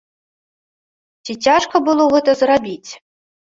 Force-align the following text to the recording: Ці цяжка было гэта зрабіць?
Ці 1.27 1.33
цяжка 1.49 1.75
было 1.91 2.03
гэта 2.17 2.31
зрабіць? 2.43 2.91